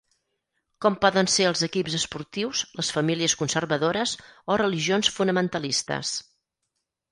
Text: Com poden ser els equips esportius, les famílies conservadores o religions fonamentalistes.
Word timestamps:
Com 0.85 0.95
poden 1.03 1.29
ser 1.33 1.45
els 1.49 1.61
equips 1.67 1.97
esportius, 1.97 2.63
les 2.81 2.89
famílies 2.97 3.37
conservadores 3.43 4.15
o 4.55 4.59
religions 4.65 5.15
fonamentalistes. 5.21 6.19